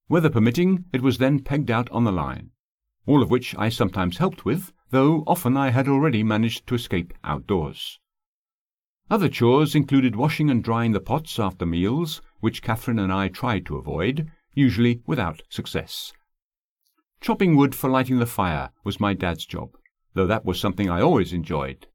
Weather 0.09 0.31
permitting, 0.31 0.87
it 0.92 1.02
was 1.02 1.19
then 1.19 1.40
pegged 1.40 1.71
out 1.71 1.88
on 1.90 2.02
the 2.02 2.12
line, 2.12 2.50
all 3.07 3.23
of 3.23 3.31
which 3.31 3.54
I 3.57 3.69
sometimes 3.69 4.19
helped 4.19 4.45
with, 4.45 4.73
though 4.90 5.23
often 5.26 5.57
I 5.57 5.71
had 5.71 5.88
already 5.88 6.25
managed 6.25 6.66
to 6.66 6.75
escape 6.75 7.14
outdoors. 7.23 8.00
Other 9.09 9.28
chores 9.28 9.75
included 9.76 10.16
washing 10.16 10.50
and 10.50 10.64
drying 10.64 10.92
the 10.92 11.00
pots 11.00 11.38
after 11.38 11.64
meals, 11.64 12.23
which 12.40 12.62
Catherine 12.62 12.99
and 12.99 13.12
I 13.12 13.28
tried 13.28 13.66
to 13.66 13.76
avoid, 13.76 14.31
usually 14.52 15.00
without 15.07 15.42
success. 15.49 16.12
Chopping 17.21 17.54
wood 17.54 17.75
for 17.75 17.88
lighting 17.88 18.19
the 18.19 18.26
fire 18.26 18.71
was 18.83 18.99
my 18.99 19.14
dad's 19.14 19.47
job, 19.47 19.76
though 20.14 20.26
that 20.26 20.45
was 20.45 20.61
something 20.61 20.88
I 20.88 21.00
always 21.00 21.33
enjoyed. 21.33 21.87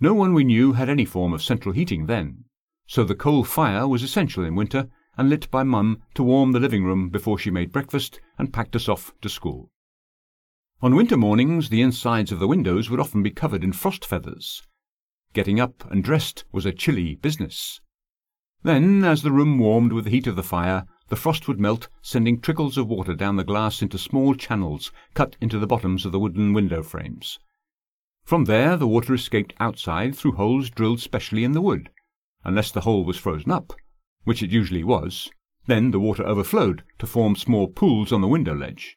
No 0.00 0.14
one 0.14 0.34
we 0.34 0.44
knew 0.44 0.72
had 0.72 0.88
any 0.88 1.04
form 1.04 1.32
of 1.32 1.42
central 1.42 1.74
heating 1.74 2.06
then, 2.06 2.44
so 2.86 3.04
the 3.04 3.14
coal 3.14 3.44
fire 3.44 3.86
was 3.86 4.02
essential 4.02 4.44
in 4.44 4.54
winter 4.54 4.88
and 5.16 5.28
lit 5.28 5.50
by 5.50 5.62
Mum 5.62 6.02
to 6.14 6.22
warm 6.22 6.52
the 6.52 6.60
living 6.60 6.84
room 6.84 7.10
before 7.10 7.38
she 7.38 7.50
made 7.50 7.72
breakfast 7.72 8.20
and 8.38 8.52
packed 8.52 8.74
us 8.74 8.88
off 8.88 9.12
to 9.20 9.28
school. 9.28 9.70
On 10.80 10.96
winter 10.96 11.16
mornings 11.16 11.68
the 11.68 11.82
insides 11.82 12.32
of 12.32 12.40
the 12.40 12.48
windows 12.48 12.90
would 12.90 12.98
often 12.98 13.22
be 13.22 13.30
covered 13.30 13.62
in 13.62 13.72
frost 13.72 14.04
feathers. 14.04 14.62
Getting 15.32 15.60
up 15.60 15.88
and 15.90 16.02
dressed 16.02 16.44
was 16.50 16.66
a 16.66 16.72
chilly 16.72 17.14
business. 17.14 17.80
Then, 18.64 19.04
as 19.04 19.22
the 19.22 19.32
room 19.32 19.58
warmed 19.58 19.92
with 19.92 20.04
the 20.04 20.10
heat 20.10 20.26
of 20.26 20.36
the 20.36 20.42
fire, 20.42 20.84
the 21.12 21.16
frost 21.16 21.46
would 21.46 21.60
melt, 21.60 21.90
sending 22.00 22.40
trickles 22.40 22.78
of 22.78 22.88
water 22.88 23.12
down 23.12 23.36
the 23.36 23.44
glass 23.44 23.82
into 23.82 23.98
small 23.98 24.34
channels 24.34 24.90
cut 25.12 25.36
into 25.42 25.58
the 25.58 25.66
bottoms 25.66 26.06
of 26.06 26.12
the 26.12 26.18
wooden 26.18 26.54
window 26.54 26.82
frames. 26.82 27.38
From 28.24 28.46
there 28.46 28.78
the 28.78 28.88
water 28.88 29.12
escaped 29.12 29.52
outside 29.60 30.16
through 30.16 30.32
holes 30.32 30.70
drilled 30.70 31.00
specially 31.00 31.44
in 31.44 31.52
the 31.52 31.60
wood, 31.60 31.90
unless 32.44 32.70
the 32.70 32.80
hole 32.80 33.04
was 33.04 33.18
frozen 33.18 33.50
up, 33.50 33.74
which 34.24 34.42
it 34.42 34.50
usually 34.50 34.82
was. 34.82 35.30
Then 35.66 35.90
the 35.90 36.00
water 36.00 36.26
overflowed 36.26 36.82
to 36.98 37.06
form 37.06 37.36
small 37.36 37.68
pools 37.68 38.10
on 38.10 38.22
the 38.22 38.26
window 38.26 38.54
ledge. 38.54 38.94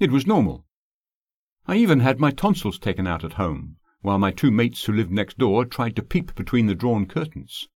It 0.00 0.10
was 0.10 0.26
normal. 0.26 0.66
I 1.68 1.76
even 1.76 2.00
had 2.00 2.18
my 2.18 2.32
tonsils 2.32 2.80
taken 2.80 3.06
out 3.06 3.22
at 3.22 3.34
home, 3.34 3.76
while 4.00 4.18
my 4.18 4.32
two 4.32 4.50
mates 4.50 4.86
who 4.86 4.92
lived 4.92 5.12
next 5.12 5.38
door 5.38 5.66
tried 5.66 5.94
to 5.94 6.02
peep 6.02 6.34
between 6.34 6.66
the 6.66 6.74
drawn 6.74 7.06
curtains. 7.06 7.68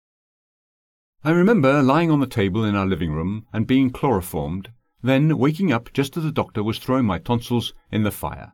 I 1.27 1.31
remember 1.31 1.83
lying 1.83 2.13
on 2.13 2.21
the 2.21 2.29
table 2.29 2.65
in 2.65 2.77
our 2.77 2.87
living 2.87 3.11
room 3.11 3.47
and 3.53 3.67
being 3.67 3.91
chloroformed, 3.91 4.71
then 5.03 5.37
waking 5.37 5.73
up 5.73 5.93
just 5.93 6.17
as 6.17 6.23
the 6.23 6.31
doctor 6.31 6.63
was 6.63 6.79
throwing 6.79 7.05
my 7.05 7.19
tonsils 7.19 7.75
in 7.91 8.05
the 8.05 8.13
fire. 8.13 8.53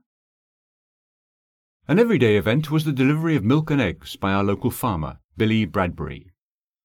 An 1.87 1.99
everyday 1.99 2.39
event 2.39 2.71
was 2.71 2.87
the 2.87 2.93
delivery 2.95 3.37
of 3.37 3.45
milk 3.45 3.71
and 3.71 3.79
eggs 3.79 4.17
by 4.17 4.33
our 4.33 4.43
local 4.43 4.71
farmer, 4.71 5.19
Billy 5.37 5.67
Bradbury. 5.67 6.31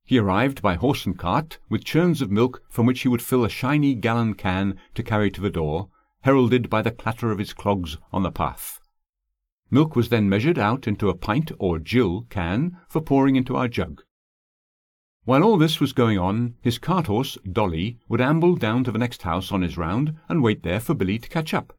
He 0.04 0.18
arrived 0.18 0.62
by 0.62 0.76
horse 0.76 1.06
and 1.06 1.18
cart 1.18 1.58
with 1.70 1.86
churns 1.86 2.22
of 2.22 2.30
milk 2.30 2.62
from 2.70 2.86
which 2.86 3.04
he 3.04 3.08
would 3.08 3.22
fill 3.22 3.46
a 3.46 3.50
shiny 3.50 3.96
gallon 3.96 4.34
can 4.34 4.78
to 4.94 5.04
carry 5.04 5.32
to 5.32 5.40
the 5.40 5.50
door, 5.50 5.88
heralded 6.24 6.70
by 6.70 6.82
the 6.82 6.92
clatter 6.92 7.32
of 7.32 7.40
his 7.40 7.54
clogs 7.54 7.98
on 8.12 8.24
the 8.24 8.32
path. 8.32 8.82
Milk 9.72 9.96
was 9.96 10.10
then 10.10 10.28
measured 10.28 10.60
out 10.60 10.86
into 10.86 11.08
a 11.08 11.16
pint 11.16 11.54
or 11.60 11.80
gill 11.80 12.26
can 12.30 12.76
for 12.90 13.00
pouring 13.00 13.38
into 13.38 13.56
our 13.56 13.70
jug. 13.70 14.04
While 15.28 15.44
all 15.44 15.58
this 15.58 15.82
was 15.82 15.92
going 15.92 16.18
on, 16.18 16.56
his 16.62 16.80
cart 16.80 17.08
horse, 17.08 17.38
Dolly, 17.52 18.00
would 18.08 18.22
amble 18.22 18.56
down 18.56 18.86
to 18.86 18.94
the 18.94 18.98
next 18.98 19.24
house 19.24 19.52
on 19.52 19.62
his 19.62 19.78
round 19.78 20.16
and 20.30 20.42
wait 20.42 20.64
there 20.64 20.80
for 20.80 20.94
Billy 20.94 21.20
to 21.20 21.28
catch 21.28 21.54
up. 21.54 21.74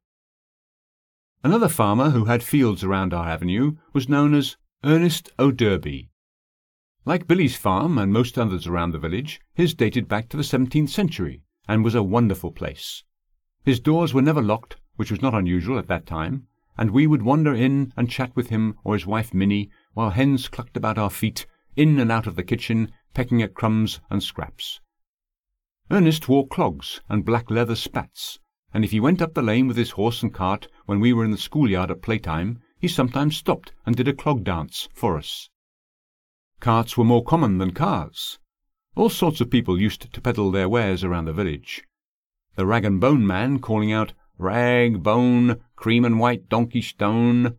Another 1.42 1.70
farmer 1.70 2.10
who 2.10 2.26
had 2.26 2.42
fields 2.42 2.84
around 2.84 3.14
our 3.14 3.26
avenue 3.26 3.76
was 3.94 4.06
known 4.06 4.34
as 4.34 4.58
Ernest 4.84 5.30
O'Derby. 5.38 6.10
Like 7.06 7.26
Billy's 7.26 7.56
farm 7.56 7.96
and 7.96 8.12
most 8.12 8.38
others 8.38 8.66
around 8.66 8.90
the 8.90 8.98
village, 8.98 9.40
his 9.54 9.72
dated 9.72 10.08
back 10.08 10.28
to 10.28 10.36
the 10.36 10.44
seventeenth 10.44 10.90
century, 10.90 11.40
and 11.66 11.82
was 11.82 11.94
a 11.94 12.02
wonderful 12.02 12.52
place. 12.52 13.02
His 13.64 13.80
doors 13.80 14.12
were 14.12 14.20
never 14.20 14.42
locked, 14.42 14.76
which 14.96 15.10
was 15.10 15.22
not 15.22 15.32
unusual 15.32 15.78
at 15.78 15.88
that 15.88 16.04
time, 16.04 16.46
and 16.76 16.90
we 16.90 17.06
would 17.06 17.22
wander 17.22 17.54
in 17.54 17.94
and 17.96 18.10
chat 18.10 18.36
with 18.36 18.50
him 18.50 18.76
or 18.84 18.92
his 18.92 19.06
wife 19.06 19.32
Minnie, 19.32 19.70
while 19.94 20.10
hens 20.10 20.48
clucked 20.48 20.76
about 20.76 20.98
our 20.98 21.08
feet, 21.08 21.46
in 21.76 21.98
and 21.98 22.12
out 22.12 22.26
of 22.26 22.36
the 22.36 22.44
kitchen, 22.44 22.92
pecking 23.14 23.42
at 23.42 23.54
crumbs 23.54 24.00
and 24.10 24.22
scraps. 24.22 24.80
Ernest 25.90 26.28
wore 26.28 26.46
clogs 26.46 27.00
and 27.08 27.24
black 27.24 27.50
leather 27.50 27.74
spats, 27.74 28.38
and 28.74 28.84
if 28.84 28.90
he 28.90 29.00
went 29.00 29.22
up 29.22 29.34
the 29.34 29.42
lane 29.42 29.66
with 29.66 29.76
his 29.76 29.92
horse 29.92 30.22
and 30.22 30.34
cart 30.34 30.68
when 30.86 31.00
we 31.00 31.12
were 31.12 31.24
in 31.24 31.30
the 31.30 31.38
schoolyard 31.38 31.90
at 31.90 32.02
playtime, 32.02 32.60
he 32.78 32.86
sometimes 32.86 33.36
stopped 33.36 33.72
and 33.86 33.96
did 33.96 34.06
a 34.06 34.12
clog 34.12 34.44
dance 34.44 34.88
for 34.92 35.16
us. 35.16 35.48
Carts 36.60 36.96
were 36.96 37.04
more 37.04 37.24
common 37.24 37.58
than 37.58 37.72
cars. 37.72 38.38
All 38.94 39.08
sorts 39.08 39.40
of 39.40 39.50
people 39.50 39.80
used 39.80 40.12
to 40.12 40.20
peddle 40.20 40.50
their 40.50 40.68
wares 40.68 41.04
around 41.04 41.24
the 41.24 41.32
village. 41.32 41.84
The 42.56 42.66
rag 42.66 42.84
and 42.84 43.00
bone 43.00 43.26
man 43.26 43.60
calling 43.60 43.92
out, 43.92 44.12
Rag, 44.38 45.02
bone, 45.02 45.60
cream 45.74 46.04
and 46.04 46.20
white 46.20 46.48
donkey 46.48 46.82
stone, 46.82 47.56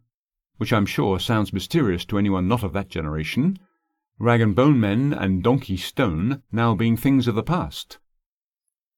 which 0.58 0.72
I'm 0.72 0.86
sure 0.86 1.20
sounds 1.20 1.54
mysterious 1.54 2.06
to 2.06 2.18
anyone 2.18 2.48
not 2.48 2.64
of 2.64 2.74
that 2.74 2.90
generation, 2.90 3.58
rag 4.22 4.42
and 4.42 4.54
bone 4.54 4.78
men 4.78 5.14
and 5.14 5.42
donkey 5.42 5.78
stone 5.78 6.44
now 6.52 6.76
being 6.76 6.98
things 6.98 7.26
of 7.26 7.36
the 7.36 7.44
past. 7.44 8.00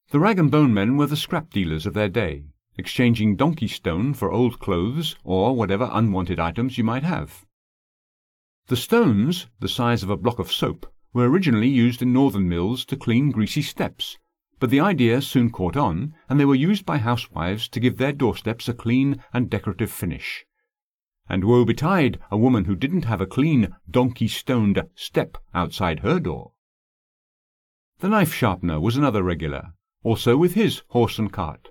The 0.10 0.20
rag 0.20 0.40
and 0.40 0.50
bone 0.50 0.74
men 0.74 0.98
were 0.98 1.06
the 1.06 1.16
scrap 1.16 1.52
dealers 1.52 1.86
of 1.86 1.94
their 1.94 2.10
day, 2.10 2.46
exchanging 2.76 3.36
donkey 3.36 3.68
stone 3.68 4.16
for 4.16 4.32
old 4.32 4.60
clothes 4.60 5.16
or 5.24 5.56
whatever 5.56 5.92
unwanted 5.94 6.40
items 6.40 6.80
you 6.80 6.84
might 6.84 7.04
have. 7.04 7.46
The 8.66 8.76
stones, 8.76 9.48
the 9.60 9.68
size 9.68 10.02
of 10.02 10.10
a 10.10 10.18
block 10.18 10.40
of 10.40 10.52
soap, 10.52 10.92
were 11.14 11.30
originally 11.30 11.70
used 11.70 12.02
in 12.02 12.12
northern 12.12 12.50
mills 12.50 12.84
to 12.86 12.98
clean 12.98 13.30
greasy 13.30 13.62
steps, 13.62 14.18
but 14.60 14.72
the 14.72 14.80
idea 14.80 15.22
soon 15.22 15.52
caught 15.52 15.78
on, 15.78 16.16
and 16.30 16.40
they 16.40 16.46
were 16.46 16.56
used 16.56 16.84
by 16.84 16.98
housewives 16.98 17.70
to 17.70 17.80
give 17.80 17.98
their 17.98 18.12
doorsteps 18.12 18.68
a 18.68 18.74
clean 18.74 19.24
and 19.34 19.52
decorative 19.52 19.92
finish. 19.92 20.48
And 21.32 21.46
woe 21.46 21.64
betide 21.64 22.20
a 22.30 22.38
woman 22.38 22.66
who 22.66 22.76
didn't 22.76 23.06
have 23.06 23.22
a 23.22 23.26
clean, 23.26 23.74
donkey-stoned 23.90 24.84
step 24.96 25.38
outside 25.54 26.02
her 26.02 26.20
door. 26.20 26.52
The 28.00 28.10
knife 28.10 28.34
sharpener 28.34 28.82
was 28.82 28.98
another 28.98 29.24
regular, 29.24 29.72
also 30.04 30.36
with 30.36 30.56
his 30.56 30.82
horse 30.90 31.18
and 31.18 31.32
cart. 31.32 31.70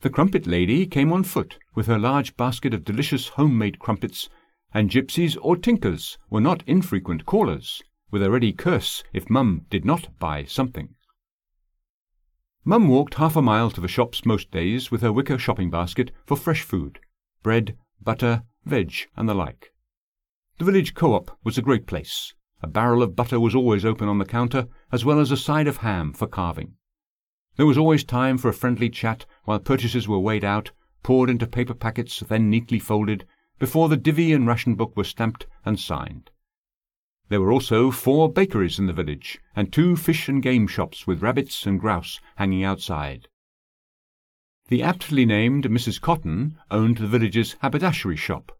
The 0.00 0.08
crumpet 0.08 0.46
lady 0.46 0.86
came 0.86 1.12
on 1.12 1.24
foot 1.24 1.58
with 1.74 1.88
her 1.88 1.98
large 1.98 2.38
basket 2.38 2.72
of 2.72 2.86
delicious 2.86 3.28
home-made 3.28 3.80
crumpets 3.80 4.30
and 4.72 4.88
gypsies 4.88 5.36
or 5.42 5.58
tinkers 5.58 6.16
were 6.30 6.40
not 6.40 6.64
infrequent 6.66 7.26
callers, 7.26 7.82
with 8.10 8.22
a 8.22 8.30
ready 8.30 8.54
curse 8.54 9.04
if 9.12 9.28
Mum 9.28 9.66
did 9.68 9.84
not 9.84 10.08
buy 10.18 10.44
something. 10.44 10.94
Mum 12.64 12.88
walked 12.88 13.16
half 13.16 13.36
a 13.36 13.42
mile 13.42 13.70
to 13.72 13.82
the 13.82 13.88
shops 13.88 14.24
most 14.24 14.50
days 14.50 14.90
with 14.90 15.02
her 15.02 15.12
wicker 15.12 15.36
shopping 15.36 15.68
basket 15.68 16.12
for 16.24 16.34
fresh 16.34 16.62
food, 16.62 16.98
bread, 17.42 17.76
butter, 18.00 18.42
veg, 18.64 19.08
and 19.16 19.28
the 19.28 19.34
like. 19.34 19.72
The 20.58 20.64
village 20.64 20.94
co-op 20.94 21.36
was 21.42 21.58
a 21.58 21.62
great 21.62 21.86
place. 21.86 22.32
A 22.62 22.66
barrel 22.66 23.02
of 23.02 23.16
butter 23.16 23.38
was 23.38 23.54
always 23.54 23.84
open 23.84 24.08
on 24.08 24.18
the 24.18 24.24
counter, 24.24 24.68
as 24.90 25.04
well 25.04 25.20
as 25.20 25.30
a 25.30 25.36
side 25.36 25.66
of 25.66 25.78
ham 25.78 26.12
for 26.12 26.26
carving. 26.26 26.74
There 27.56 27.66
was 27.66 27.78
always 27.78 28.04
time 28.04 28.38
for 28.38 28.48
a 28.48 28.54
friendly 28.54 28.88
chat 28.88 29.26
while 29.44 29.58
purchases 29.58 30.08
were 30.08 30.18
weighed 30.18 30.44
out, 30.44 30.72
poured 31.02 31.30
into 31.30 31.46
paper 31.46 31.74
packets, 31.74 32.20
then 32.20 32.48
neatly 32.48 32.78
folded, 32.78 33.26
before 33.58 33.88
the 33.88 33.96
divvy 33.96 34.32
and 34.32 34.46
ration 34.46 34.74
book 34.74 34.96
were 34.96 35.04
stamped 35.04 35.46
and 35.64 35.78
signed. 35.78 36.30
There 37.28 37.40
were 37.40 37.52
also 37.52 37.90
four 37.90 38.30
bakeries 38.30 38.78
in 38.78 38.86
the 38.86 38.92
village, 38.92 39.40
and 39.54 39.72
two 39.72 39.96
fish 39.96 40.28
and 40.28 40.42
game 40.42 40.66
shops 40.66 41.06
with 41.06 41.22
rabbits 41.22 41.66
and 41.66 41.80
grouse 41.80 42.20
hanging 42.36 42.64
outside. 42.64 43.28
The 44.68 44.82
aptly 44.82 45.26
named 45.26 45.64
Mrs. 45.64 46.00
Cotton 46.00 46.56
owned 46.70 46.96
the 46.96 47.06
village's 47.06 47.54
haberdashery 47.60 48.16
shop, 48.16 48.50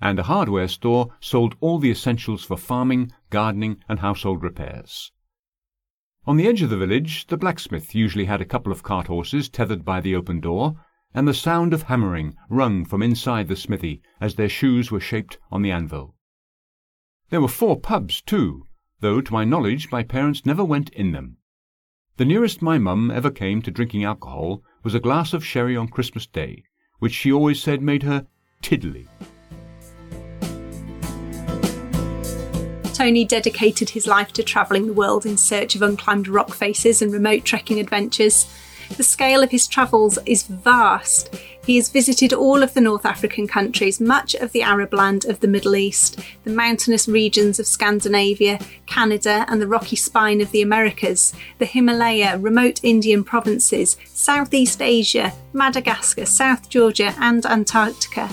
and 0.00 0.18
a 0.18 0.22
hardware 0.22 0.68
store 0.68 1.14
sold 1.20 1.54
all 1.60 1.78
the 1.78 1.90
essentials 1.90 2.42
for 2.44 2.56
farming, 2.56 3.12
gardening, 3.28 3.78
and 3.86 3.98
household 3.98 4.42
repairs. 4.42 5.12
On 6.24 6.38
the 6.38 6.46
edge 6.46 6.62
of 6.62 6.70
the 6.70 6.78
village, 6.78 7.26
the 7.26 7.36
blacksmith 7.36 7.94
usually 7.94 8.24
had 8.24 8.40
a 8.40 8.46
couple 8.46 8.72
of 8.72 8.82
cart 8.82 9.08
horses 9.08 9.50
tethered 9.50 9.84
by 9.84 10.00
the 10.00 10.14
open 10.14 10.40
door, 10.40 10.82
and 11.12 11.28
the 11.28 11.34
sound 11.34 11.74
of 11.74 11.82
hammering 11.82 12.34
rung 12.48 12.86
from 12.86 13.02
inside 13.02 13.48
the 13.48 13.56
smithy 13.56 14.00
as 14.18 14.36
their 14.36 14.48
shoes 14.48 14.90
were 14.90 15.00
shaped 15.00 15.36
on 15.50 15.60
the 15.60 15.70
anvil. 15.70 16.14
There 17.28 17.42
were 17.42 17.48
four 17.48 17.78
pubs, 17.78 18.22
too, 18.22 18.66
though 19.00 19.20
to 19.20 19.32
my 19.32 19.44
knowledge 19.44 19.92
my 19.92 20.04
parents 20.04 20.46
never 20.46 20.64
went 20.64 20.88
in 20.90 21.12
them. 21.12 21.36
The 22.16 22.24
nearest 22.24 22.62
my 22.62 22.78
mum 22.78 23.10
ever 23.10 23.30
came 23.30 23.60
to 23.62 23.70
drinking 23.70 24.04
alcohol 24.04 24.62
was 24.82 24.94
a 24.94 25.00
glass 25.00 25.32
of 25.32 25.44
sherry 25.44 25.76
on 25.76 25.88
Christmas 25.88 26.26
Day, 26.26 26.64
which 26.98 27.12
she 27.12 27.32
always 27.32 27.62
said 27.62 27.82
made 27.82 28.02
her 28.02 28.26
tiddly. 28.62 29.08
Tony 32.92 33.24
dedicated 33.24 33.90
his 33.90 34.06
life 34.06 34.30
to 34.32 34.42
travelling 34.42 34.86
the 34.86 34.92
world 34.92 35.24
in 35.24 35.38
search 35.38 35.74
of 35.74 35.80
unclimbed 35.80 36.28
rock 36.28 36.54
faces 36.54 37.00
and 37.00 37.10
remote 37.12 37.44
trekking 37.44 37.80
adventures. 37.80 38.46
The 38.96 39.04
scale 39.04 39.42
of 39.42 39.50
his 39.50 39.66
travels 39.66 40.18
is 40.26 40.42
vast. 40.42 41.34
He 41.64 41.76
has 41.76 41.88
visited 41.88 42.32
all 42.32 42.62
of 42.62 42.74
the 42.74 42.80
North 42.80 43.06
African 43.06 43.46
countries, 43.46 44.00
much 44.00 44.34
of 44.34 44.52
the 44.52 44.62
Arab 44.62 44.92
land 44.92 45.24
of 45.24 45.40
the 45.40 45.48
Middle 45.48 45.76
East, 45.76 46.18
the 46.44 46.50
mountainous 46.50 47.06
regions 47.06 47.58
of 47.58 47.66
Scandinavia, 47.66 48.58
Canada, 48.86 49.46
and 49.48 49.60
the 49.60 49.68
rocky 49.68 49.96
spine 49.96 50.40
of 50.40 50.50
the 50.50 50.62
Americas, 50.62 51.32
the 51.58 51.66
Himalaya, 51.66 52.38
remote 52.38 52.80
Indian 52.82 53.22
provinces, 53.24 53.96
Southeast 54.06 54.82
Asia, 54.82 55.32
Madagascar, 55.52 56.26
South 56.26 56.68
Georgia, 56.68 57.14
and 57.18 57.46
Antarctica. 57.46 58.28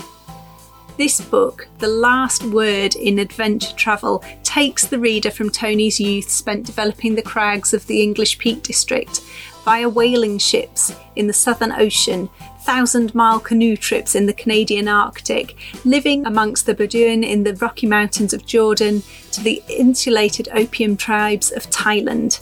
This 0.98 1.20
book, 1.20 1.68
The 1.78 1.86
Last 1.86 2.42
Word 2.42 2.96
in 2.96 3.20
Adventure 3.20 3.72
Travel, 3.76 4.24
takes 4.42 4.84
the 4.84 4.98
reader 4.98 5.30
from 5.30 5.48
Tony's 5.48 6.00
youth 6.00 6.28
spent 6.28 6.66
developing 6.66 7.14
the 7.14 7.22
crags 7.22 7.72
of 7.72 7.86
the 7.86 8.02
English 8.02 8.36
Peak 8.38 8.64
District 8.64 9.20
via 9.68 9.86
whaling 9.86 10.38
ships 10.38 10.96
in 11.14 11.26
the 11.26 11.32
Southern 11.34 11.72
Ocean, 11.72 12.26
thousand 12.62 13.14
mile 13.14 13.38
canoe 13.38 13.76
trips 13.76 14.14
in 14.14 14.24
the 14.24 14.32
Canadian 14.32 14.88
Arctic, 14.88 15.58
living 15.84 16.24
amongst 16.24 16.64
the 16.64 16.72
Bedouin 16.72 17.22
in 17.22 17.44
the 17.44 17.52
Rocky 17.56 17.86
Mountains 17.86 18.32
of 18.32 18.46
Jordan, 18.46 19.02
to 19.30 19.42
the 19.42 19.62
insulated 19.68 20.48
opium 20.54 20.96
tribes 20.96 21.52
of 21.52 21.68
Thailand. 21.68 22.40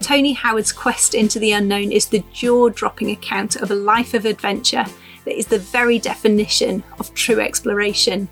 Tony 0.00 0.34
Howard's 0.34 0.70
quest 0.70 1.14
into 1.14 1.38
the 1.38 1.52
unknown 1.52 1.90
is 1.90 2.04
the 2.04 2.22
jaw 2.34 2.68
dropping 2.68 3.12
account 3.12 3.56
of 3.56 3.70
a 3.70 3.74
life 3.74 4.12
of 4.12 4.26
adventure 4.26 4.84
that 5.24 5.38
is 5.38 5.46
the 5.46 5.58
very 5.58 5.98
definition 5.98 6.84
of 6.98 7.14
true 7.14 7.40
exploration. 7.40 8.28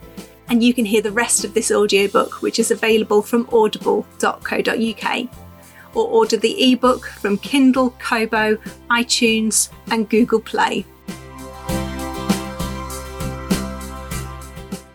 And 0.51 0.63
you 0.63 0.75
can 0.75 0.85
hear 0.85 1.01
the 1.01 1.11
rest 1.11 1.43
of 1.47 1.55
this 1.55 1.73
audiobook, 1.73 2.43
which 2.43 2.59
is 2.59 2.71
available 2.71 3.23
from 3.23 3.49
audible.co.uk, 3.51 5.46
or 5.97 6.07
order 6.09 6.37
the 6.37 6.73
ebook 6.73 7.07
from 7.07 7.39
Kindle, 7.39 7.91
Kobo, 7.99 8.57
iTunes, 8.91 9.71
and 9.91 10.09
Google 10.09 10.41
Play. 10.41 10.85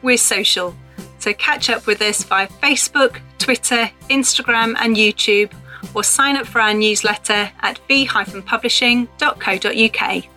We're 0.01 0.17
social, 0.17 0.74
so 1.20 1.34
catch 1.34 1.70
up 1.70 1.86
with 1.86 2.01
us 2.01 2.24
via 2.24 2.48
Facebook, 2.48 3.20
Twitter, 3.38 3.91
Instagram, 4.10 4.75
and 4.79 4.96
YouTube, 4.96 5.51
or 5.93 6.03
sign 6.03 6.38
up 6.38 6.48
for 6.48 6.62
our 6.62 6.74
newsletter 6.74 7.51
at 7.62 7.79
v-publishing.co.uk. 7.88 10.31